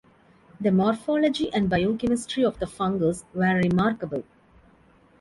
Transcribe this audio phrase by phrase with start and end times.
[0.59, 4.23] The morphology and biochemistry of the fungus were remarkable.